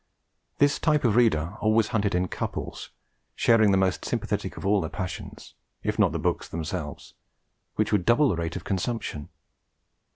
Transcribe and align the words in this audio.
This 0.57 0.79
type 0.79 1.03
of 1.05 1.15
reader 1.15 1.57
always 1.61 1.89
hunted 1.89 2.15
in 2.15 2.27
couples, 2.27 2.89
sharing 3.35 3.69
the 3.69 3.77
most 3.77 4.03
sympathetic 4.03 4.57
of 4.57 4.65
all 4.65 4.81
the 4.81 4.89
passions, 4.89 5.53
if 5.83 5.99
not 5.99 6.11
the 6.11 6.17
books 6.17 6.49
themselves, 6.49 7.13
which 7.75 7.91
would 7.91 8.03
double 8.03 8.29
the 8.29 8.35
rate 8.35 8.55
of 8.55 8.63
consumption. 8.63 9.29